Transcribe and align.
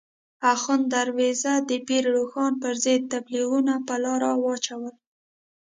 اخوند 0.53 0.83
درویزه 0.93 1.53
د 1.69 1.71
پیر 1.87 2.03
روښان 2.15 2.51
پر 2.61 2.73
ضد 2.83 3.03
تبلیغونه 3.13 3.73
په 3.87 3.95
لاره 4.03 4.31
واچول. 4.43 4.95